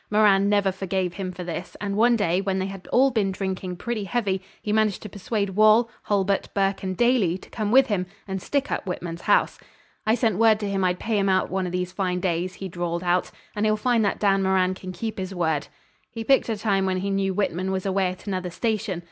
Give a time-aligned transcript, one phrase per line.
[0.09, 3.75] Moran never forgave him for this, and one day when they had all been drinking
[3.75, 8.07] pretty heavy he managed to persuade Wall, Hulbert, Burke, and Daly to come with him
[8.27, 9.59] and stick up Whitman's house.
[10.07, 12.67] 'I sent word to him I'd pay him out one of these fine days,' he
[12.67, 15.67] drawled out, 'and he'll find that Dan Moran can keep his word.'
[16.09, 18.99] He picked a time when he knew Whitman was away at another station.